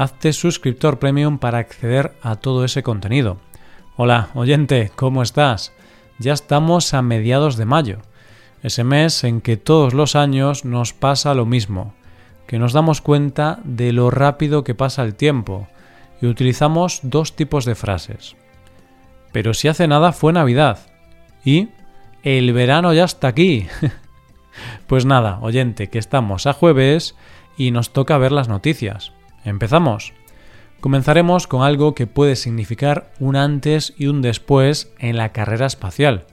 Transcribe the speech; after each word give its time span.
hazte 0.00 0.32
suscriptor 0.32 0.98
premium 0.98 1.36
para 1.36 1.58
acceder 1.58 2.14
a 2.22 2.36
todo 2.36 2.64
ese 2.64 2.82
contenido. 2.82 3.36
Hola, 3.96 4.30
oyente, 4.32 4.90
¿cómo 4.96 5.22
estás? 5.22 5.74
Ya 6.18 6.32
estamos 6.32 6.94
a 6.94 7.02
mediados 7.02 7.58
de 7.58 7.66
mayo, 7.66 7.98
ese 8.62 8.82
mes 8.82 9.24
en 9.24 9.42
que 9.42 9.58
todos 9.58 9.92
los 9.92 10.16
años 10.16 10.64
nos 10.64 10.94
pasa 10.94 11.34
lo 11.34 11.44
mismo, 11.44 11.92
que 12.46 12.58
nos 12.58 12.72
damos 12.72 13.02
cuenta 13.02 13.58
de 13.62 13.92
lo 13.92 14.10
rápido 14.10 14.64
que 14.64 14.74
pasa 14.74 15.02
el 15.02 15.16
tiempo 15.16 15.68
y 16.22 16.28
utilizamos 16.28 17.00
dos 17.02 17.36
tipos 17.36 17.66
de 17.66 17.74
frases. 17.74 18.36
Pero 19.32 19.52
si 19.52 19.68
hace 19.68 19.86
nada 19.86 20.12
fue 20.12 20.32
Navidad 20.32 20.78
y 21.44 21.68
el 22.22 22.54
verano 22.54 22.94
ya 22.94 23.04
está 23.04 23.28
aquí. 23.28 23.66
pues 24.86 25.04
nada, 25.04 25.40
oyente, 25.42 25.90
que 25.90 25.98
estamos 25.98 26.46
a 26.46 26.54
jueves 26.54 27.16
y 27.58 27.70
nos 27.70 27.92
toca 27.92 28.16
ver 28.16 28.32
las 28.32 28.48
noticias. 28.48 29.12
Empezamos. 29.44 30.12
Comenzaremos 30.80 31.46
con 31.46 31.62
algo 31.62 31.94
que 31.94 32.06
puede 32.06 32.36
significar 32.36 33.12
un 33.20 33.36
antes 33.36 33.92
y 33.98 34.06
un 34.06 34.22
después 34.22 34.92
en 34.98 35.16
la 35.16 35.30
carrera 35.30 35.66
espacial. 35.66 36.24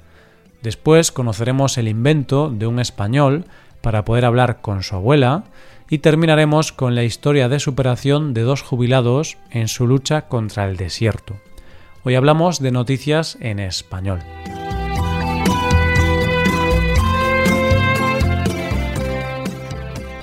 Después 0.62 1.12
conoceremos 1.12 1.78
el 1.78 1.88
invento 1.88 2.50
de 2.50 2.66
un 2.66 2.80
español 2.80 3.46
para 3.82 4.06
poder 4.06 4.26
hablar 4.26 4.62
con 4.62 4.84
su 4.84 4.96
abuela 4.96 5.44
y 5.90 6.00
terminaremos 6.00 6.72
con 6.72 6.96
la 6.96 7.04
historia 7.04 7.50
de 7.50 7.60
superación 7.60 8.34
de 8.34 8.42
dos 8.42 8.62
jubilados 8.62 9.38
en 9.52 9.68
su 9.68 9.88
lucha 9.88 10.24
contra 10.24 10.68
el 10.68 10.78
desierto. 10.78 11.40
Hoy 12.04 12.16
hablamos 12.16 12.60
de 12.60 12.72
noticias 12.72 13.38
en 13.42 13.60
español. 13.60 14.20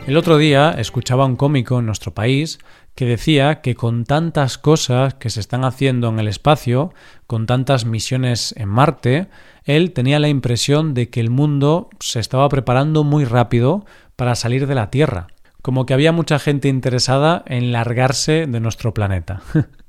El 0.07 0.19
otro 0.19 0.37
día 0.37 0.73
escuchaba 0.73 1.25
un 1.25 1.35
cómico 1.35 1.79
en 1.79 1.87
nuestro 1.87 2.13
país 2.13 2.59
que 2.95 3.07
decía 3.07 3.63
que 3.63 3.75
con 3.75 4.05
tantas 4.05 4.59
cosas 4.59 5.15
que 5.15 5.31
se 5.31 5.41
están 5.41 5.65
haciendo 5.65 6.11
en 6.11 6.19
el 6.19 6.29
espacio, 6.29 6.93
con 7.27 7.47
tantas 7.47 7.87
misiones 7.87 8.55
en 8.59 8.69
Marte, 8.69 9.29
él 9.65 9.93
tenía 9.93 10.19
la 10.19 10.29
impresión 10.29 10.93
de 10.93 11.09
que 11.09 11.21
el 11.21 11.31
mundo 11.31 11.89
se 12.01 12.21
estaba 12.21 12.47
preparando 12.51 13.03
muy 13.03 13.25
rápido 13.25 13.87
para 14.15 14.35
salir 14.35 14.67
de 14.67 14.75
la 14.75 14.91
Tierra, 14.91 15.29
como 15.63 15.87
que 15.87 15.95
había 15.95 16.13
mucha 16.13 16.39
gente 16.39 16.69
interesada 16.69 17.43
en 17.47 17.73
largarse 17.73 18.47
de 18.47 18.61
nuestro 18.61 18.93
planeta. 18.93 19.41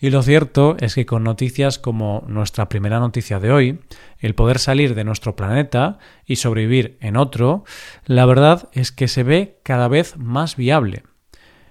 Y 0.00 0.10
lo 0.10 0.22
cierto 0.22 0.76
es 0.78 0.94
que 0.94 1.06
con 1.06 1.24
noticias 1.24 1.78
como 1.78 2.24
nuestra 2.28 2.68
primera 2.68 3.00
noticia 3.00 3.40
de 3.40 3.50
hoy, 3.50 3.80
el 4.18 4.34
poder 4.34 4.58
salir 4.58 4.94
de 4.94 5.04
nuestro 5.04 5.34
planeta 5.34 5.98
y 6.24 6.36
sobrevivir 6.36 6.96
en 7.00 7.16
otro, 7.16 7.64
la 8.04 8.24
verdad 8.26 8.68
es 8.72 8.92
que 8.92 9.08
se 9.08 9.22
ve 9.22 9.58
cada 9.64 9.88
vez 9.88 10.16
más 10.16 10.56
viable. 10.56 11.02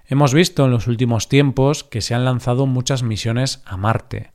Hemos 0.06 0.32
visto 0.32 0.64
en 0.64 0.70
los 0.70 0.86
últimos 0.86 1.28
tiempos 1.28 1.84
que 1.84 2.00
se 2.00 2.14
han 2.14 2.24
lanzado 2.24 2.66
muchas 2.66 3.02
misiones 3.02 3.62
a 3.66 3.76
Marte. 3.76 4.32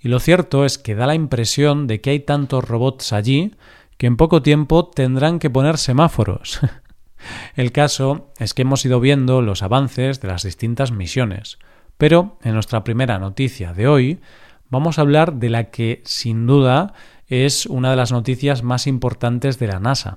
Y 0.00 0.08
lo 0.08 0.18
cierto 0.18 0.64
es 0.64 0.78
que 0.78 0.94
da 0.94 1.06
la 1.06 1.14
impresión 1.14 1.86
de 1.86 2.00
que 2.00 2.10
hay 2.10 2.20
tantos 2.20 2.66
robots 2.66 3.12
allí 3.12 3.54
que 3.98 4.06
en 4.06 4.16
poco 4.16 4.40
tiempo 4.40 4.88
tendrán 4.88 5.38
que 5.38 5.50
poner 5.50 5.76
semáforos. 5.76 6.60
El 7.54 7.70
caso 7.70 8.32
es 8.38 8.54
que 8.54 8.62
hemos 8.62 8.84
ido 8.86 8.98
viendo 8.98 9.42
los 9.42 9.62
avances 9.62 10.22
de 10.22 10.28
las 10.28 10.42
distintas 10.42 10.90
misiones. 10.90 11.58
Pero 12.00 12.38
en 12.42 12.54
nuestra 12.54 12.82
primera 12.82 13.18
noticia 13.18 13.74
de 13.74 13.86
hoy 13.86 14.20
vamos 14.70 14.98
a 14.98 15.02
hablar 15.02 15.34
de 15.34 15.50
la 15.50 15.64
que 15.64 16.00
sin 16.06 16.46
duda 16.46 16.94
es 17.26 17.66
una 17.66 17.90
de 17.90 17.96
las 17.96 18.10
noticias 18.10 18.62
más 18.62 18.86
importantes 18.86 19.58
de 19.58 19.66
la 19.66 19.80
NASA. 19.80 20.16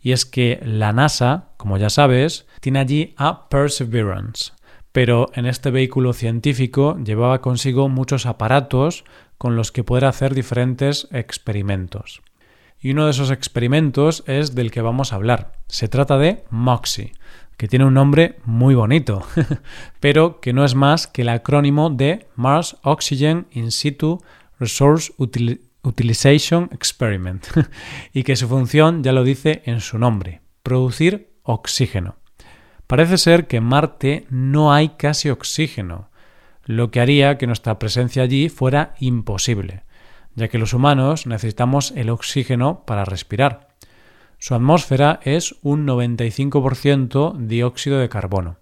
Y 0.00 0.12
es 0.12 0.24
que 0.24 0.60
la 0.62 0.92
NASA, 0.92 1.48
como 1.56 1.78
ya 1.78 1.90
sabes, 1.90 2.46
tiene 2.60 2.78
allí 2.78 3.14
a 3.16 3.48
Perseverance, 3.48 4.52
pero 4.92 5.32
en 5.34 5.46
este 5.46 5.72
vehículo 5.72 6.12
científico 6.12 6.96
llevaba 7.04 7.40
consigo 7.40 7.88
muchos 7.88 8.24
aparatos 8.24 9.02
con 9.36 9.56
los 9.56 9.72
que 9.72 9.82
poder 9.82 10.04
hacer 10.04 10.32
diferentes 10.32 11.08
experimentos. 11.10 12.22
Y 12.78 12.92
uno 12.92 13.06
de 13.06 13.10
esos 13.10 13.32
experimentos 13.32 14.22
es 14.28 14.54
del 14.54 14.70
que 14.70 14.80
vamos 14.80 15.12
a 15.12 15.16
hablar. 15.16 15.54
Se 15.66 15.88
trata 15.88 16.18
de 16.18 16.44
MOXIE, 16.50 17.14
que 17.60 17.68
tiene 17.68 17.84
un 17.84 17.92
nombre 17.92 18.38
muy 18.46 18.74
bonito, 18.74 19.22
pero 20.00 20.40
que 20.40 20.54
no 20.54 20.64
es 20.64 20.74
más 20.74 21.06
que 21.06 21.20
el 21.20 21.28
acrónimo 21.28 21.90
de 21.90 22.26
Mars 22.34 22.78
Oxygen 22.84 23.48
In 23.50 23.70
Situ 23.70 24.18
Resource 24.58 25.12
Utilization 25.82 26.70
Experiment, 26.72 27.46
y 28.14 28.22
que 28.22 28.36
su 28.36 28.48
función 28.48 29.02
ya 29.02 29.12
lo 29.12 29.24
dice 29.24 29.60
en 29.66 29.82
su 29.82 29.98
nombre, 29.98 30.40
producir 30.62 31.34
oxígeno. 31.42 32.16
Parece 32.86 33.18
ser 33.18 33.46
que 33.46 33.58
en 33.58 33.64
Marte 33.64 34.24
no 34.30 34.72
hay 34.72 34.96
casi 34.96 35.28
oxígeno, 35.28 36.08
lo 36.64 36.90
que 36.90 37.00
haría 37.00 37.36
que 37.36 37.46
nuestra 37.46 37.78
presencia 37.78 38.22
allí 38.22 38.48
fuera 38.48 38.94
imposible, 39.00 39.82
ya 40.34 40.48
que 40.48 40.56
los 40.56 40.72
humanos 40.72 41.26
necesitamos 41.26 41.92
el 41.94 42.08
oxígeno 42.08 42.86
para 42.86 43.04
respirar. 43.04 43.69
Su 44.40 44.54
atmósfera 44.54 45.20
es 45.22 45.54
un 45.60 45.86
95% 45.86 47.36
dióxido 47.36 47.98
de 47.98 48.08
carbono. 48.08 48.56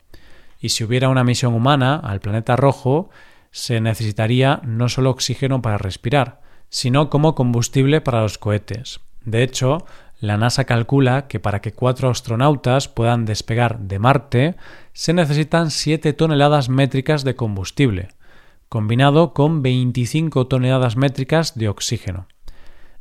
Y 0.60 0.70
si 0.70 0.82
hubiera 0.82 1.08
una 1.08 1.22
misión 1.22 1.54
humana 1.54 1.94
al 1.94 2.18
planeta 2.18 2.56
rojo, 2.56 3.10
se 3.52 3.80
necesitaría 3.80 4.60
no 4.64 4.88
solo 4.88 5.10
oxígeno 5.10 5.62
para 5.62 5.78
respirar, 5.78 6.40
sino 6.68 7.08
como 7.10 7.36
combustible 7.36 8.00
para 8.00 8.22
los 8.22 8.38
cohetes. 8.38 8.98
De 9.24 9.44
hecho, 9.44 9.86
la 10.18 10.36
NASA 10.36 10.64
calcula 10.64 11.28
que 11.28 11.38
para 11.38 11.60
que 11.60 11.72
cuatro 11.72 12.10
astronautas 12.10 12.88
puedan 12.88 13.24
despegar 13.24 13.78
de 13.78 14.00
Marte 14.00 14.56
se 14.92 15.12
necesitan 15.12 15.70
7 15.70 16.12
toneladas 16.12 16.68
métricas 16.68 17.22
de 17.22 17.36
combustible, 17.36 18.08
combinado 18.68 19.32
con 19.32 19.62
25 19.62 20.48
toneladas 20.48 20.96
métricas 20.96 21.56
de 21.56 21.68
oxígeno. 21.68 22.26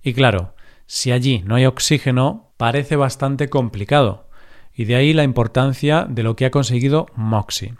Y 0.03 0.13
claro, 0.13 0.53
si 0.85 1.11
allí 1.11 1.41
no 1.43 1.55
hay 1.55 1.65
oxígeno, 1.65 2.46
parece 2.57 2.95
bastante 2.95 3.49
complicado, 3.49 4.27
y 4.73 4.85
de 4.85 4.95
ahí 4.95 5.13
la 5.13 5.23
importancia 5.23 6.05
de 6.09 6.23
lo 6.23 6.35
que 6.35 6.45
ha 6.45 6.51
conseguido 6.51 7.07
Moxie. 7.15 7.75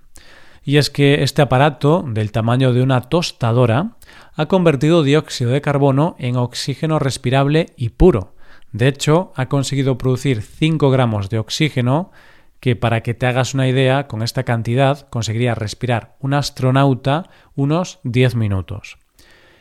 Y 0.63 0.77
es 0.77 0.89
que 0.89 1.23
este 1.23 1.41
aparato, 1.41 2.03
del 2.05 2.31
tamaño 2.31 2.73
de 2.73 2.81
una 2.81 3.01
tostadora, 3.01 3.97
ha 4.35 4.47
convertido 4.47 5.03
dióxido 5.03 5.51
de 5.51 5.61
carbono 5.61 6.15
en 6.19 6.35
oxígeno 6.35 6.99
respirable 6.99 7.67
y 7.77 7.89
puro. 7.89 8.35
De 8.73 8.87
hecho, 8.87 9.31
ha 9.35 9.47
conseguido 9.47 9.97
producir 9.97 10.41
5 10.41 10.89
gramos 10.89 11.29
de 11.29 11.39
oxígeno, 11.39 12.11
que 12.59 12.75
para 12.75 13.01
que 13.01 13.13
te 13.13 13.27
hagas 13.27 13.53
una 13.53 13.67
idea, 13.67 14.07
con 14.07 14.21
esta 14.21 14.43
cantidad 14.43 15.07
conseguiría 15.09 15.55
respirar 15.55 16.17
un 16.19 16.33
astronauta 16.33 17.29
unos 17.55 17.99
10 18.03 18.35
minutos. 18.35 18.97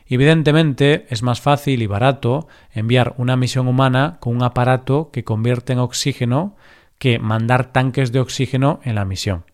Evidentemente 0.09 1.07
es 1.11 1.23
más 1.23 1.41
fácil 1.41 1.83
y 1.83 1.87
barato 1.87 2.47
enviar 2.73 3.15
una 3.19 3.37
misión 3.37 3.67
humana 3.67 4.19
con 4.21 4.37
un 4.37 4.43
aparato 4.43 5.11
que 5.13 5.25
convierte 5.25 5.73
en 5.73 5.81
oxígeno 5.81 6.57
que 6.99 7.19
mandar 7.19 7.73
tanques 7.73 8.13
de 8.13 8.21
oxígeno 8.21 8.81
en 8.85 8.95
la 8.95 9.05
misión. 9.05 9.45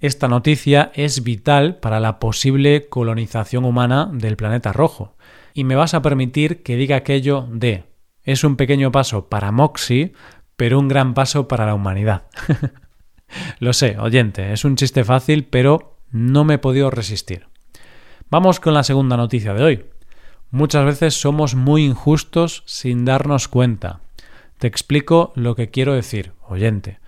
Esta 0.00 0.26
noticia 0.26 0.90
es 0.94 1.22
vital 1.22 1.76
para 1.76 2.00
la 2.00 2.18
posible 2.18 2.88
colonización 2.88 3.64
humana 3.64 4.10
del 4.12 4.36
planeta 4.36 4.72
rojo. 4.72 5.14
Y 5.54 5.62
me 5.62 5.76
vas 5.76 5.94
a 5.94 6.02
permitir 6.02 6.64
que 6.64 6.76
diga 6.76 6.96
aquello 6.96 7.46
de 7.50 7.84
es 8.24 8.44
un 8.44 8.56
pequeño 8.56 8.92
paso 8.92 9.28
para 9.28 9.52
Moxie, 9.52 10.12
pero 10.56 10.78
un 10.78 10.88
gran 10.88 11.14
paso 11.14 11.48
para 11.48 11.66
la 11.66 11.74
humanidad. 11.74 12.24
Lo 13.58 13.72
sé, 13.72 13.96
oyente, 13.98 14.52
es 14.52 14.64
un 14.64 14.76
chiste 14.76 15.04
fácil, 15.04 15.44
pero 15.44 15.98
no 16.10 16.44
me 16.44 16.54
he 16.54 16.58
podido 16.58 16.90
resistir. 16.90 17.46
Vamos 18.30 18.60
con 18.60 18.74
la 18.74 18.82
segunda 18.82 19.16
noticia 19.16 19.54
de 19.54 19.62
hoy. 19.62 19.84
Muchas 20.52 20.84
veces 20.84 21.18
somos 21.18 21.54
muy 21.54 21.82
injustos 21.82 22.62
sin 22.66 23.06
darnos 23.06 23.48
cuenta. 23.48 24.00
Te 24.58 24.66
explico 24.66 25.32
lo 25.34 25.54
que 25.54 25.70
quiero 25.70 25.94
decir, 25.94 26.32
oyente. 26.46 27.00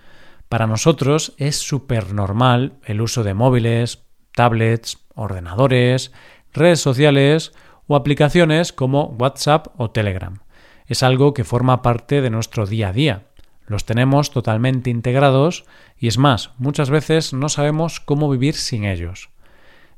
Para 0.49 0.65
nosotros 0.65 1.33
es 1.37 1.55
súper 1.57 2.11
normal 2.11 2.73
el 2.85 3.01
uso 3.01 3.23
de 3.23 3.35
móviles, 3.35 4.01
tablets, 4.33 4.97
ordenadores, 5.13 6.11
redes 6.53 6.79
sociales 6.79 7.53
o 7.85 7.95
aplicaciones 7.95 8.73
como 8.73 9.15
WhatsApp 9.19 9.67
o 9.77 9.91
Telegram. 9.91 10.39
Es 10.87 11.03
algo 11.03 11.35
que 11.35 11.43
forma 11.43 11.83
parte 11.83 12.21
de 12.21 12.31
nuestro 12.31 12.65
día 12.65 12.89
a 12.89 12.93
día. 12.93 13.27
Los 13.67 13.85
tenemos 13.85 14.31
totalmente 14.31 14.89
integrados 14.89 15.65
y 15.99 16.07
es 16.07 16.17
más, 16.17 16.49
muchas 16.57 16.89
veces 16.89 17.31
no 17.31 17.47
sabemos 17.49 17.99
cómo 17.99 18.27
vivir 18.27 18.55
sin 18.55 18.85
ellos. 18.85 19.29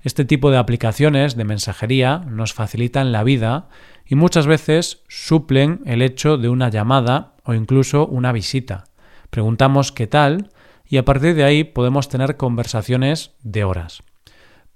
Este 0.08 0.24
tipo 0.24 0.52
de 0.52 0.58
aplicaciones 0.58 1.36
de 1.36 1.44
mensajería 1.44 2.20
nos 2.20 2.54
facilitan 2.54 3.12
la 3.12 3.26
vida 3.26 3.68
y 4.06 4.16
muchas 4.16 4.48
veces 4.48 5.04
suplen 5.10 5.82
el 5.84 6.02
hecho 6.02 6.38
de 6.38 6.48
una 6.48 6.70
llamada 6.70 7.34
o 7.44 7.54
incluso 7.54 8.08
una 8.08 8.32
visita. 8.32 8.86
Preguntamos 9.30 9.92
qué 9.92 10.08
tal 10.08 10.50
y 10.86 10.96
a 10.96 11.04
partir 11.04 11.36
de 11.36 11.44
ahí 11.44 11.66
podemos 11.66 12.08
tener 12.08 12.38
conversaciones 12.38 13.32
de 13.44 13.66
horas. 13.66 14.02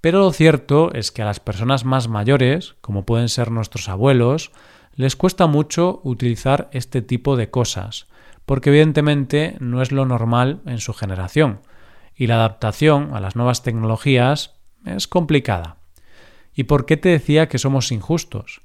Pero 0.02 0.20
lo 0.20 0.34
cierto 0.34 0.92
es 0.94 1.14
que 1.14 1.22
a 1.22 1.26
las 1.28 1.40
personas 1.40 1.86
más 1.86 2.10
mayores, 2.10 2.76
como 2.82 3.06
pueden 3.06 3.30
ser 3.30 3.52
nuestros 3.52 3.88
abuelos, 3.88 4.52
les 4.96 5.16
cuesta 5.16 5.48
mucho 5.48 6.02
utilizar 6.04 6.70
este 6.74 7.02
tipo 7.02 7.38
de 7.38 7.50
cosas, 7.50 8.08
porque 8.46 8.70
evidentemente 8.70 9.56
no 9.62 9.82
es 9.82 9.94
lo 9.94 10.06
normal 10.06 10.60
en 10.66 10.80
su 10.80 10.94
generación, 10.94 11.62
y 12.18 12.28
la 12.28 12.36
adaptación 12.36 13.16
a 13.16 13.22
las 13.22 13.38
nuevas 13.38 13.64
tecnologías 13.64 14.60
es 14.86 15.08
complicada. 15.08 15.78
¿Y 16.54 16.64
por 16.64 16.86
qué 16.86 16.98
te 16.98 17.10
decía 17.10 17.48
que 17.48 17.58
somos 17.58 17.92
injustos? 17.92 18.62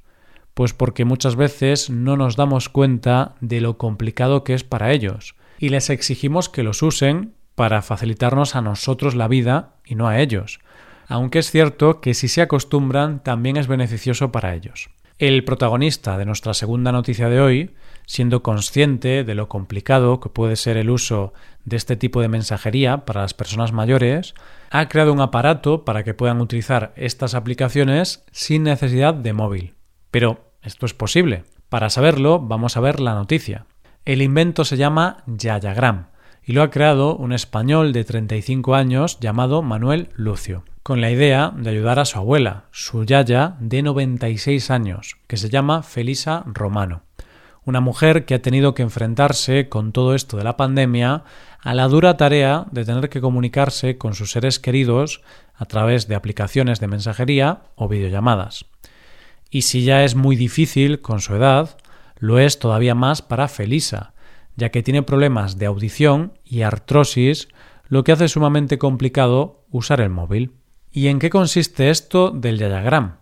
Pues 0.54 0.72
porque 0.72 1.04
muchas 1.04 1.36
veces 1.36 1.90
no 1.90 2.16
nos 2.16 2.36
damos 2.36 2.68
cuenta 2.68 3.34
de 3.40 3.60
lo 3.60 3.78
complicado 3.78 4.42
que 4.42 4.54
es 4.54 4.64
para 4.64 4.92
ellos, 4.92 5.34
y 5.58 5.68
les 5.68 5.90
exigimos 5.90 6.48
que 6.48 6.62
los 6.62 6.82
usen 6.82 7.34
para 7.54 7.82
facilitarnos 7.82 8.56
a 8.56 8.62
nosotros 8.62 9.14
la 9.14 9.28
vida 9.28 9.74
y 9.84 9.94
no 9.94 10.08
a 10.08 10.20
ellos, 10.20 10.60
aunque 11.08 11.38
es 11.38 11.50
cierto 11.50 12.00
que 12.00 12.14
si 12.14 12.28
se 12.28 12.42
acostumbran 12.42 13.22
también 13.22 13.56
es 13.56 13.66
beneficioso 13.66 14.32
para 14.32 14.54
ellos. 14.54 14.90
El 15.18 15.44
protagonista 15.44 16.18
de 16.18 16.26
nuestra 16.26 16.52
segunda 16.52 16.92
noticia 16.92 17.30
de 17.30 17.40
hoy, 17.40 17.74
siendo 18.04 18.42
consciente 18.42 19.24
de 19.24 19.34
lo 19.34 19.48
complicado 19.48 20.20
que 20.20 20.28
puede 20.28 20.56
ser 20.56 20.76
el 20.76 20.90
uso 20.90 21.32
de 21.64 21.78
este 21.78 21.96
tipo 21.96 22.20
de 22.20 22.28
mensajería 22.28 23.06
para 23.06 23.22
las 23.22 23.32
personas 23.32 23.72
mayores, 23.72 24.34
ha 24.70 24.88
creado 24.90 25.14
un 25.14 25.22
aparato 25.22 25.86
para 25.86 26.04
que 26.04 26.12
puedan 26.12 26.42
utilizar 26.42 26.92
estas 26.96 27.34
aplicaciones 27.34 28.26
sin 28.30 28.64
necesidad 28.64 29.14
de 29.14 29.32
móvil. 29.32 29.74
Pero 30.10 30.52
esto 30.60 30.84
es 30.84 30.92
posible. 30.92 31.44
Para 31.70 31.88
saberlo, 31.88 32.38
vamos 32.38 32.76
a 32.76 32.80
ver 32.80 33.00
la 33.00 33.14
noticia. 33.14 33.64
El 34.04 34.20
invento 34.20 34.66
se 34.66 34.76
llama 34.76 35.24
Yayagram 35.26 36.08
y 36.46 36.52
lo 36.52 36.62
ha 36.62 36.70
creado 36.70 37.16
un 37.16 37.32
español 37.32 37.92
de 37.92 38.04
35 38.04 38.76
años 38.76 39.18
llamado 39.20 39.62
Manuel 39.62 40.10
Lucio 40.14 40.64
con 40.84 41.00
la 41.00 41.10
idea 41.10 41.52
de 41.56 41.70
ayudar 41.70 41.98
a 41.98 42.04
su 42.04 42.16
abuela, 42.16 42.66
su 42.70 43.02
yaya 43.02 43.56
de 43.58 43.82
96 43.82 44.70
años, 44.70 45.16
que 45.26 45.36
se 45.36 45.50
llama 45.50 45.82
Felisa 45.82 46.44
Romano, 46.46 47.02
una 47.64 47.80
mujer 47.80 48.24
que 48.24 48.34
ha 48.34 48.42
tenido 48.42 48.72
que 48.72 48.84
enfrentarse 48.84 49.68
con 49.68 49.90
todo 49.90 50.14
esto 50.14 50.36
de 50.36 50.44
la 50.44 50.56
pandemia 50.56 51.24
a 51.60 51.74
la 51.74 51.88
dura 51.88 52.16
tarea 52.16 52.66
de 52.70 52.84
tener 52.84 53.08
que 53.08 53.20
comunicarse 53.20 53.98
con 53.98 54.14
sus 54.14 54.30
seres 54.30 54.60
queridos 54.60 55.22
a 55.56 55.64
través 55.64 56.06
de 56.06 56.14
aplicaciones 56.14 56.78
de 56.78 56.86
mensajería 56.86 57.62
o 57.74 57.88
videollamadas. 57.88 58.66
Y 59.50 59.62
si 59.62 59.82
ya 59.82 60.04
es 60.04 60.14
muy 60.14 60.36
difícil 60.36 61.00
con 61.00 61.20
su 61.20 61.34
edad, 61.34 61.76
lo 62.20 62.38
es 62.38 62.60
todavía 62.60 62.94
más 62.94 63.22
para 63.22 63.48
Felisa, 63.48 64.12
ya 64.56 64.70
que 64.70 64.82
tiene 64.82 65.02
problemas 65.02 65.58
de 65.58 65.66
audición 65.66 66.32
y 66.44 66.62
artrosis, 66.62 67.48
lo 67.88 68.04
que 68.04 68.12
hace 68.12 68.28
sumamente 68.28 68.78
complicado 68.78 69.64
usar 69.70 70.00
el 70.00 70.10
móvil. 70.10 70.52
¿Y 70.90 71.08
en 71.08 71.18
qué 71.18 71.30
consiste 71.30 71.90
esto 71.90 72.30
del 72.30 72.58
Yayagram? 72.58 73.18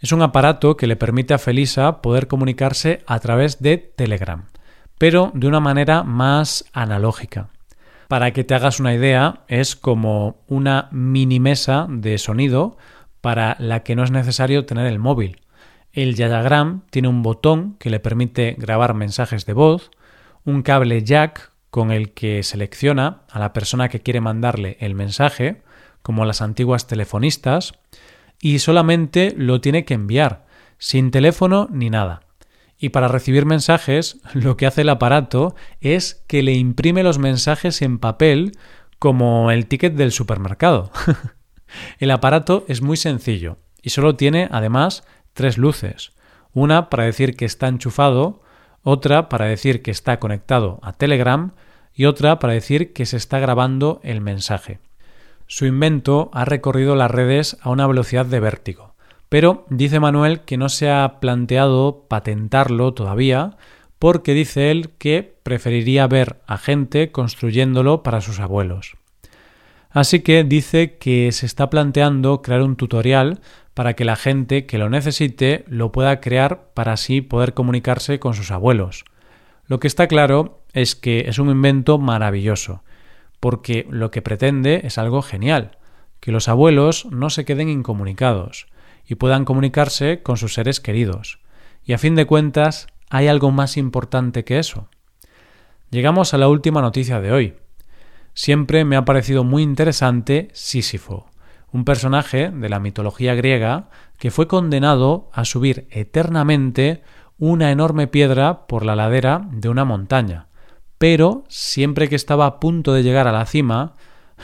Es 0.00 0.12
un 0.12 0.22
aparato 0.22 0.76
que 0.76 0.86
le 0.86 0.96
permite 0.96 1.34
a 1.34 1.38
Felisa 1.38 2.02
poder 2.02 2.28
comunicarse 2.28 3.02
a 3.06 3.18
través 3.18 3.60
de 3.60 3.78
Telegram, 3.78 4.46
pero 4.98 5.32
de 5.34 5.48
una 5.48 5.60
manera 5.60 6.04
más 6.04 6.64
analógica. 6.72 7.48
Para 8.06 8.32
que 8.32 8.44
te 8.44 8.54
hagas 8.54 8.80
una 8.80 8.94
idea, 8.94 9.42
es 9.48 9.74
como 9.74 10.36
una 10.46 10.88
mini 10.92 11.40
mesa 11.40 11.86
de 11.90 12.16
sonido 12.18 12.76
para 13.20 13.56
la 13.58 13.82
que 13.82 13.96
no 13.96 14.04
es 14.04 14.10
necesario 14.10 14.64
tener 14.64 14.86
el 14.86 14.98
móvil. 14.98 15.40
El 15.92 16.14
Yayagram 16.14 16.82
tiene 16.90 17.08
un 17.08 17.22
botón 17.22 17.76
que 17.78 17.90
le 17.90 18.00
permite 18.00 18.54
grabar 18.56 18.94
mensajes 18.94 19.46
de 19.46 19.52
voz, 19.52 19.90
un 20.48 20.62
cable 20.62 21.04
jack 21.04 21.52
con 21.68 21.90
el 21.90 22.12
que 22.12 22.42
selecciona 22.42 23.20
a 23.28 23.38
la 23.38 23.52
persona 23.52 23.90
que 23.90 24.00
quiere 24.00 24.22
mandarle 24.22 24.78
el 24.80 24.94
mensaje, 24.94 25.60
como 26.00 26.24
las 26.24 26.40
antiguas 26.40 26.86
telefonistas, 26.86 27.74
y 28.40 28.60
solamente 28.60 29.34
lo 29.36 29.60
tiene 29.60 29.84
que 29.84 29.92
enviar, 29.92 30.46
sin 30.78 31.10
teléfono 31.10 31.68
ni 31.70 31.90
nada. 31.90 32.22
Y 32.78 32.88
para 32.88 33.08
recibir 33.08 33.44
mensajes, 33.44 34.20
lo 34.32 34.56
que 34.56 34.64
hace 34.64 34.80
el 34.80 34.88
aparato 34.88 35.54
es 35.82 36.24
que 36.26 36.42
le 36.42 36.54
imprime 36.54 37.02
los 37.02 37.18
mensajes 37.18 37.82
en 37.82 37.98
papel 37.98 38.52
como 38.98 39.50
el 39.50 39.66
ticket 39.66 39.96
del 39.96 40.12
supermercado. 40.12 40.90
el 41.98 42.10
aparato 42.10 42.64
es 42.68 42.80
muy 42.80 42.96
sencillo 42.96 43.58
y 43.82 43.90
solo 43.90 44.16
tiene, 44.16 44.48
además, 44.50 45.04
tres 45.34 45.58
luces. 45.58 46.12
Una 46.54 46.88
para 46.88 47.04
decir 47.04 47.36
que 47.36 47.44
está 47.44 47.68
enchufado, 47.68 48.40
otra 48.88 49.28
para 49.28 49.44
decir 49.44 49.82
que 49.82 49.90
está 49.90 50.18
conectado 50.18 50.78
a 50.82 50.92
Telegram 50.92 51.52
y 51.94 52.06
otra 52.06 52.38
para 52.38 52.54
decir 52.54 52.92
que 52.92 53.06
se 53.06 53.16
está 53.16 53.38
grabando 53.38 54.00
el 54.02 54.20
mensaje. 54.20 54.78
Su 55.46 55.66
invento 55.66 56.30
ha 56.32 56.44
recorrido 56.44 56.96
las 56.96 57.10
redes 57.10 57.58
a 57.60 57.70
una 57.70 57.86
velocidad 57.86 58.26
de 58.26 58.40
vértigo, 58.40 58.94
pero 59.28 59.66
dice 59.68 60.00
Manuel 60.00 60.40
que 60.40 60.56
no 60.56 60.68
se 60.68 60.90
ha 60.90 61.20
planteado 61.20 62.06
patentarlo 62.08 62.94
todavía 62.94 63.56
porque 63.98 64.32
dice 64.32 64.70
él 64.70 64.90
que 64.96 65.36
preferiría 65.42 66.06
ver 66.06 66.40
a 66.46 66.56
gente 66.56 67.10
construyéndolo 67.10 68.02
para 68.02 68.20
sus 68.20 68.40
abuelos. 68.40 68.96
Así 69.90 70.20
que 70.20 70.44
dice 70.44 70.98
que 70.98 71.32
se 71.32 71.46
está 71.46 71.70
planteando 71.70 72.42
crear 72.42 72.62
un 72.62 72.76
tutorial 72.76 73.40
para 73.74 73.94
que 73.94 74.04
la 74.04 74.16
gente 74.16 74.66
que 74.66 74.78
lo 74.78 74.90
necesite 74.90 75.64
lo 75.68 75.92
pueda 75.92 76.20
crear 76.20 76.70
para 76.74 76.92
así 76.92 77.20
poder 77.20 77.54
comunicarse 77.54 78.18
con 78.18 78.34
sus 78.34 78.50
abuelos. 78.50 79.04
Lo 79.66 79.80
que 79.80 79.86
está 79.86 80.08
claro 80.08 80.62
es 80.72 80.94
que 80.94 81.28
es 81.28 81.38
un 81.38 81.50
invento 81.50 81.98
maravilloso 81.98 82.82
porque 83.40 83.86
lo 83.90 84.10
que 84.10 84.22
pretende 84.22 84.82
es 84.84 84.98
algo 84.98 85.22
genial, 85.22 85.78
que 86.20 86.32
los 86.32 86.48
abuelos 86.48 87.06
no 87.10 87.30
se 87.30 87.44
queden 87.44 87.68
incomunicados 87.68 88.66
y 89.06 89.14
puedan 89.14 89.44
comunicarse 89.44 90.22
con 90.22 90.36
sus 90.36 90.54
seres 90.54 90.80
queridos. 90.80 91.38
Y 91.84 91.92
a 91.92 91.98
fin 91.98 92.14
de 92.14 92.26
cuentas, 92.26 92.88
¿hay 93.08 93.28
algo 93.28 93.50
más 93.50 93.76
importante 93.76 94.44
que 94.44 94.58
eso? 94.58 94.88
Llegamos 95.90 96.34
a 96.34 96.38
la 96.38 96.48
última 96.48 96.82
noticia 96.82 97.20
de 97.20 97.32
hoy. 97.32 97.54
Siempre 98.40 98.84
me 98.84 98.94
ha 98.94 99.04
parecido 99.04 99.42
muy 99.42 99.64
interesante 99.64 100.48
Sísifo, 100.52 101.26
un 101.72 101.84
personaje 101.84 102.52
de 102.52 102.68
la 102.68 102.78
mitología 102.78 103.34
griega 103.34 103.90
que 104.16 104.30
fue 104.30 104.46
condenado 104.46 105.28
a 105.32 105.44
subir 105.44 105.88
eternamente 105.90 107.02
una 107.36 107.72
enorme 107.72 108.06
piedra 108.06 108.68
por 108.68 108.86
la 108.86 108.94
ladera 108.94 109.48
de 109.50 109.68
una 109.68 109.84
montaña, 109.84 110.46
pero 110.98 111.42
siempre 111.48 112.08
que 112.08 112.14
estaba 112.14 112.46
a 112.46 112.60
punto 112.60 112.92
de 112.92 113.02
llegar 113.02 113.26
a 113.26 113.32
la 113.32 113.44
cima, 113.44 113.96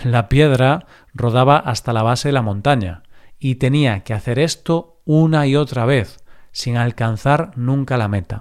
la 0.03 0.29
piedra 0.29 0.87
rodaba 1.13 1.57
hasta 1.57 1.93
la 1.93 2.03
base 2.03 2.31
de 2.31 2.33
la 2.33 2.43
montaña, 2.43 3.05
y 3.39 3.55
tenía 3.55 4.01
que 4.01 4.13
hacer 4.13 4.41
esto 4.41 5.03
una 5.05 5.47
y 5.47 5.55
otra 5.55 5.85
vez, 5.85 6.19
sin 6.51 6.77
alcanzar 6.77 7.53
nunca 7.55 7.97
la 7.97 8.09
meta. 8.09 8.41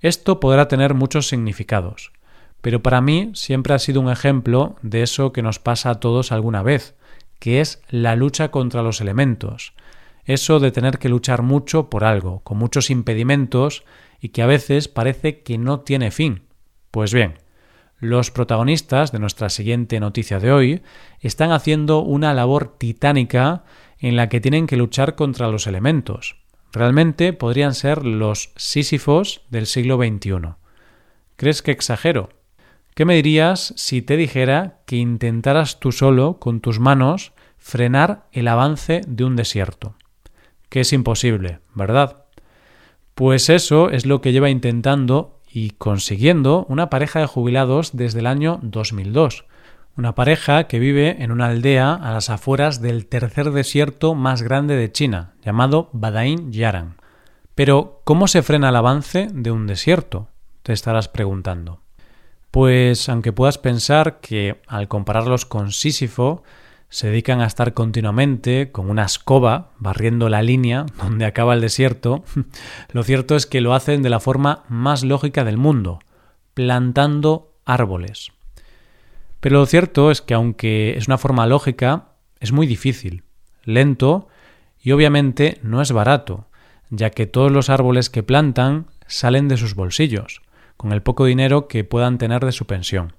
Esto 0.00 0.40
podrá 0.40 0.66
tener 0.66 0.94
muchos 0.94 1.28
significados, 1.28 2.11
pero 2.62 2.82
para 2.82 3.02
mí 3.02 3.32
siempre 3.34 3.74
ha 3.74 3.78
sido 3.78 4.00
un 4.00 4.10
ejemplo 4.10 4.76
de 4.80 5.02
eso 5.02 5.32
que 5.32 5.42
nos 5.42 5.58
pasa 5.58 5.90
a 5.90 6.00
todos 6.00 6.32
alguna 6.32 6.62
vez, 6.62 6.94
que 7.38 7.60
es 7.60 7.82
la 7.90 8.16
lucha 8.16 8.50
contra 8.50 8.82
los 8.82 9.00
elementos, 9.00 9.74
eso 10.24 10.60
de 10.60 10.70
tener 10.70 10.98
que 10.98 11.08
luchar 11.08 11.42
mucho 11.42 11.90
por 11.90 12.04
algo, 12.04 12.40
con 12.40 12.56
muchos 12.56 12.88
impedimentos 12.88 13.84
y 14.20 14.28
que 14.28 14.42
a 14.42 14.46
veces 14.46 14.86
parece 14.86 15.42
que 15.42 15.58
no 15.58 15.80
tiene 15.80 16.12
fin, 16.12 16.44
pues 16.92 17.12
bien, 17.12 17.40
los 17.98 18.30
protagonistas 18.30 19.10
de 19.10 19.18
nuestra 19.18 19.48
siguiente 19.48 19.98
noticia 19.98 20.38
de 20.38 20.52
hoy 20.52 20.82
están 21.20 21.50
haciendo 21.50 22.00
una 22.00 22.32
labor 22.34 22.76
titánica 22.78 23.64
en 23.98 24.16
la 24.16 24.28
que 24.28 24.40
tienen 24.40 24.66
que 24.66 24.76
luchar 24.76 25.14
contra 25.14 25.48
los 25.48 25.66
elementos. 25.66 26.36
Realmente 26.72 27.32
podrían 27.32 27.74
ser 27.74 28.04
los 28.04 28.52
Sísifos 28.56 29.42
del 29.50 29.66
siglo 29.66 29.98
XXI. 29.98 30.54
¿Crees 31.36 31.62
que 31.62 31.70
exagero? 31.70 32.41
¿Qué 32.94 33.06
me 33.06 33.14
dirías 33.14 33.72
si 33.76 34.02
te 34.02 34.18
dijera 34.18 34.80
que 34.84 34.96
intentaras 34.96 35.80
tú 35.80 35.92
solo, 35.92 36.38
con 36.38 36.60
tus 36.60 36.78
manos, 36.78 37.32
frenar 37.56 38.26
el 38.32 38.48
avance 38.48 39.00
de 39.06 39.24
un 39.24 39.34
desierto? 39.34 39.94
Que 40.68 40.80
es 40.80 40.92
imposible, 40.92 41.60
¿verdad? 41.74 42.24
Pues 43.14 43.48
eso 43.48 43.88
es 43.88 44.04
lo 44.04 44.20
que 44.20 44.32
lleva 44.32 44.50
intentando 44.50 45.40
y 45.50 45.70
consiguiendo 45.70 46.66
una 46.68 46.90
pareja 46.90 47.20
de 47.20 47.26
jubilados 47.26 47.96
desde 47.96 48.20
el 48.20 48.26
año 48.26 48.58
2002. 48.62 49.46
Una 49.96 50.14
pareja 50.14 50.64
que 50.64 50.78
vive 50.78 51.22
en 51.22 51.32
una 51.32 51.46
aldea 51.46 51.94
a 51.94 52.12
las 52.12 52.30
afueras 52.30 52.80
del 52.82 53.06
tercer 53.06 53.52
desierto 53.52 54.14
más 54.14 54.42
grande 54.42 54.76
de 54.76 54.92
China, 54.92 55.34
llamado 55.42 55.88
Badain 55.92 56.52
Yaran. 56.52 56.96
Pero, 57.54 58.00
¿cómo 58.04 58.28
se 58.28 58.42
frena 58.42 58.70
el 58.70 58.76
avance 58.76 59.28
de 59.32 59.50
un 59.50 59.66
desierto? 59.66 60.28
Te 60.62 60.72
estarás 60.72 61.08
preguntando. 61.08 61.81
Pues, 62.52 63.08
aunque 63.08 63.32
puedas 63.32 63.56
pensar 63.56 64.20
que, 64.20 64.60
al 64.66 64.86
compararlos 64.86 65.46
con 65.46 65.72
Sísifo, 65.72 66.42
se 66.90 67.08
dedican 67.08 67.40
a 67.40 67.46
estar 67.46 67.72
continuamente 67.72 68.70
con 68.70 68.90
una 68.90 69.06
escoba 69.06 69.70
barriendo 69.78 70.28
la 70.28 70.42
línea 70.42 70.84
donde 71.02 71.24
acaba 71.24 71.54
el 71.54 71.62
desierto, 71.62 72.24
lo 72.92 73.04
cierto 73.04 73.36
es 73.36 73.46
que 73.46 73.62
lo 73.62 73.72
hacen 73.72 74.02
de 74.02 74.10
la 74.10 74.20
forma 74.20 74.64
más 74.68 75.02
lógica 75.02 75.44
del 75.44 75.56
mundo, 75.56 76.00
plantando 76.52 77.54
árboles. 77.64 78.32
Pero 79.40 79.58
lo 79.58 79.64
cierto 79.64 80.10
es 80.10 80.20
que 80.20 80.34
aunque 80.34 80.98
es 80.98 81.08
una 81.08 81.16
forma 81.16 81.46
lógica, 81.46 82.08
es 82.38 82.52
muy 82.52 82.66
difícil, 82.66 83.24
lento 83.64 84.28
y 84.78 84.92
obviamente 84.92 85.58
no 85.62 85.80
es 85.80 85.90
barato, 85.90 86.48
ya 86.90 87.08
que 87.08 87.24
todos 87.24 87.50
los 87.50 87.70
árboles 87.70 88.10
que 88.10 88.22
plantan 88.22 88.88
salen 89.06 89.48
de 89.48 89.56
sus 89.56 89.74
bolsillos, 89.74 90.42
con 90.82 90.92
el 90.92 91.00
poco 91.00 91.26
dinero 91.26 91.68
que 91.68 91.84
puedan 91.84 92.18
tener 92.18 92.44
de 92.44 92.50
su 92.50 92.66
pensión. 92.66 93.12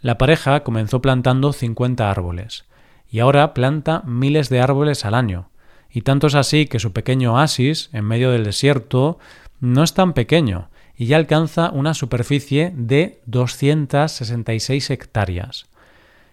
La 0.00 0.16
pareja 0.16 0.62
comenzó 0.62 1.02
plantando 1.02 1.52
50 1.52 2.08
árboles, 2.08 2.66
y 3.10 3.18
ahora 3.18 3.52
planta 3.52 4.02
miles 4.06 4.48
de 4.48 4.60
árboles 4.60 5.04
al 5.04 5.14
año, 5.14 5.48
y 5.90 6.02
tanto 6.02 6.28
es 6.28 6.36
así 6.36 6.66
que 6.66 6.78
su 6.78 6.92
pequeño 6.92 7.34
oasis, 7.34 7.90
en 7.92 8.04
medio 8.04 8.30
del 8.30 8.44
desierto, 8.44 9.18
no 9.58 9.82
es 9.82 9.92
tan 9.92 10.12
pequeño, 10.12 10.68
y 10.96 11.06
ya 11.06 11.16
alcanza 11.16 11.70
una 11.70 11.94
superficie 11.94 12.72
de 12.76 13.20
266 13.26 14.90
hectáreas. 14.90 15.66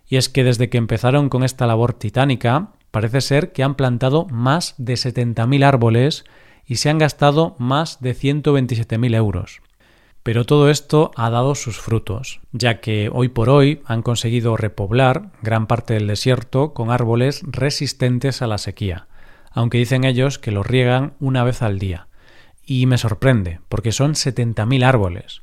Y 0.07 0.17
es 0.17 0.29
que 0.29 0.43
desde 0.43 0.69
que 0.69 0.77
empezaron 0.77 1.29
con 1.29 1.43
esta 1.43 1.65
labor 1.65 1.93
titánica, 1.93 2.67
parece 2.91 3.21
ser 3.21 3.51
que 3.51 3.63
han 3.63 3.73
plantado 3.73 4.27
más 4.27 4.75
de 4.77 4.93
70.000 4.93 5.65
árboles 5.65 6.23
y 6.67 6.75
se 6.75 6.91
han 6.91 6.99
gastado 6.99 7.55
más 7.57 7.99
de 7.99 8.15
127.000 8.15 9.15
euros. 9.15 9.61
Pero 10.23 10.45
todo 10.45 10.69
esto 10.69 11.11
ha 11.15 11.29
dado 11.31 11.55
sus 11.55 11.79
frutos, 11.79 12.41
ya 12.51 12.79
que 12.79 13.09
hoy 13.11 13.29
por 13.29 13.49
hoy 13.49 13.81
han 13.85 14.03
conseguido 14.03 14.55
repoblar 14.55 15.31
gran 15.41 15.65
parte 15.65 15.95
del 15.95 16.07
desierto 16.07 16.73
con 16.73 16.91
árboles 16.91 17.41
resistentes 17.43 18.43
a 18.43 18.47
la 18.47 18.59
sequía, 18.59 19.07
aunque 19.51 19.79
dicen 19.79 20.03
ellos 20.03 20.37
que 20.37 20.51
los 20.51 20.65
riegan 20.65 21.13
una 21.19 21.43
vez 21.43 21.63
al 21.63 21.79
día. 21.79 22.07
Y 22.63 22.85
me 22.85 22.99
sorprende, 22.99 23.59
porque 23.67 23.91
son 23.91 24.13
70.000 24.13 24.85
árboles. 24.85 25.41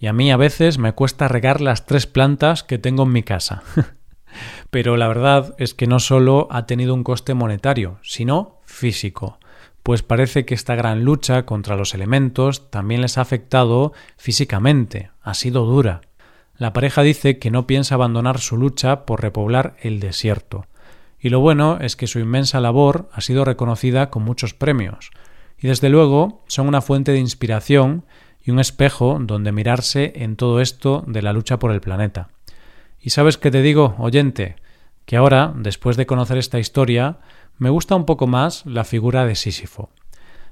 Y 0.00 0.06
a 0.08 0.12
mí 0.12 0.32
a 0.32 0.36
veces 0.36 0.78
me 0.78 0.92
cuesta 0.92 1.28
regar 1.28 1.60
las 1.60 1.86
tres 1.86 2.06
plantas 2.06 2.64
que 2.64 2.78
tengo 2.78 3.04
en 3.04 3.12
mi 3.12 3.22
casa. 3.22 3.62
Pero 4.70 4.96
la 4.96 5.08
verdad 5.08 5.54
es 5.58 5.74
que 5.74 5.86
no 5.86 6.00
solo 6.00 6.48
ha 6.50 6.66
tenido 6.66 6.92
un 6.92 7.04
coste 7.04 7.34
monetario, 7.34 7.98
sino 8.02 8.60
físico 8.64 9.38
pues 9.88 10.02
parece 10.02 10.44
que 10.44 10.54
esta 10.54 10.74
gran 10.74 11.02
lucha 11.02 11.46
contra 11.46 11.74
los 11.74 11.94
elementos 11.94 12.70
también 12.70 13.00
les 13.00 13.16
ha 13.16 13.22
afectado 13.22 13.94
físicamente, 14.18 15.08
ha 15.22 15.32
sido 15.32 15.64
dura. 15.64 16.02
La 16.58 16.74
pareja 16.74 17.00
dice 17.00 17.38
que 17.38 17.50
no 17.50 17.66
piensa 17.66 17.94
abandonar 17.94 18.38
su 18.38 18.58
lucha 18.58 19.06
por 19.06 19.22
repoblar 19.22 19.76
el 19.80 19.98
desierto. 19.98 20.66
Y 21.18 21.30
lo 21.30 21.40
bueno 21.40 21.78
es 21.80 21.96
que 21.96 22.06
su 22.06 22.18
inmensa 22.18 22.60
labor 22.60 23.08
ha 23.14 23.22
sido 23.22 23.46
reconocida 23.46 24.10
con 24.10 24.24
muchos 24.24 24.52
premios. 24.52 25.10
Y 25.58 25.68
desde 25.68 25.88
luego 25.88 26.44
son 26.48 26.68
una 26.68 26.82
fuente 26.82 27.12
de 27.12 27.20
inspiración 27.20 28.04
y 28.44 28.50
un 28.50 28.60
espejo 28.60 29.16
donde 29.18 29.52
mirarse 29.52 30.12
en 30.16 30.36
todo 30.36 30.60
esto 30.60 31.02
de 31.06 31.22
la 31.22 31.32
lucha 31.32 31.58
por 31.58 31.72
el 31.72 31.80
planeta. 31.80 32.28
Y 33.00 33.08
sabes 33.08 33.38
qué 33.38 33.50
te 33.50 33.62
digo, 33.62 33.94
oyente, 33.96 34.56
que 35.06 35.16
ahora, 35.16 35.54
después 35.56 35.96
de 35.96 36.04
conocer 36.04 36.36
esta 36.36 36.58
historia, 36.58 37.20
me 37.58 37.70
gusta 37.70 37.96
un 37.96 38.06
poco 38.06 38.26
más 38.26 38.64
la 38.66 38.84
figura 38.84 39.26
de 39.26 39.34
Sísifo. 39.34 39.90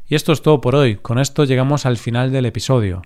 Y 0.09 0.15
esto 0.15 0.33
es 0.33 0.43
todo 0.43 0.61
por 0.61 0.77
hoy. 0.77 0.97
Con 0.97 1.19
esto 1.19 1.45
llegamos 1.45 1.87
al 1.87 1.97
final 1.97 2.31
del 2.31 2.47
episodio. 2.47 3.03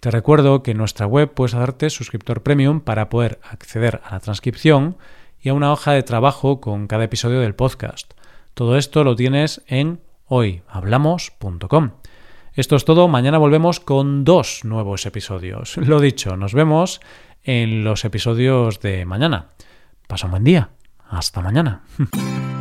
Te 0.00 0.10
recuerdo 0.10 0.62
que 0.62 0.72
en 0.72 0.78
nuestra 0.78 1.06
web 1.06 1.32
puedes 1.32 1.54
hacerte 1.54 1.90
suscriptor 1.90 2.42
premium 2.42 2.80
para 2.80 3.08
poder 3.08 3.40
acceder 3.42 4.00
a 4.04 4.12
la 4.12 4.20
transcripción 4.20 4.96
y 5.40 5.48
a 5.48 5.54
una 5.54 5.72
hoja 5.72 5.92
de 5.92 6.02
trabajo 6.02 6.60
con 6.60 6.86
cada 6.86 7.04
episodio 7.04 7.40
del 7.40 7.54
podcast. 7.54 8.12
Todo 8.54 8.76
esto 8.76 9.02
lo 9.02 9.16
tienes 9.16 9.62
en 9.66 10.00
hoyhablamos.com. 10.26 11.90
Esto 12.54 12.76
es 12.76 12.84
todo, 12.84 13.08
mañana 13.08 13.38
volvemos 13.38 13.80
con 13.80 14.24
dos 14.24 14.64
nuevos 14.64 15.06
episodios. 15.06 15.76
Lo 15.76 16.00
dicho, 16.00 16.36
nos 16.36 16.54
vemos 16.54 17.00
en 17.42 17.82
los 17.82 18.04
episodios 18.04 18.80
de 18.80 19.04
mañana. 19.04 19.48
Pasa 20.06 20.26
un 20.26 20.32
buen 20.32 20.44
día. 20.44 20.70
Hasta 21.08 21.40
mañana. 21.40 21.82